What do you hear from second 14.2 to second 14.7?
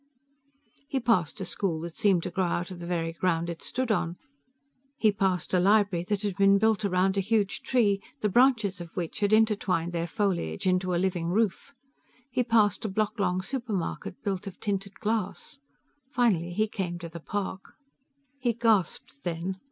built of